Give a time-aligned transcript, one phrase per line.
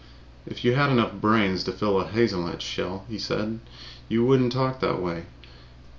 [0.47, 3.59] "If you had enough brains to fill a hazelnut shell," he said,
[4.09, 5.25] "you wouldn't talk that way.